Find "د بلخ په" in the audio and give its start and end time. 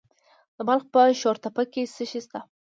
0.55-1.01